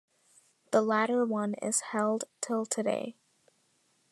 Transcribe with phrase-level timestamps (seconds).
[0.71, 3.17] The latter one is held till today.